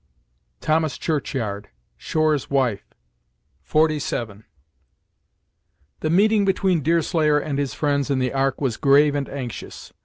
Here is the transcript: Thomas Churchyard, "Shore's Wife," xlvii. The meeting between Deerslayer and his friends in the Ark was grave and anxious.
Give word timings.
Thomas 0.61 0.97
Churchyard, 0.97 1.69
"Shore's 1.95 2.49
Wife," 2.49 2.91
xlvii. 3.63 4.43
The 5.99 6.09
meeting 6.09 6.43
between 6.43 6.81
Deerslayer 6.81 7.37
and 7.37 7.59
his 7.59 7.75
friends 7.75 8.09
in 8.09 8.17
the 8.17 8.33
Ark 8.33 8.59
was 8.59 8.77
grave 8.77 9.13
and 9.13 9.29
anxious. 9.29 9.93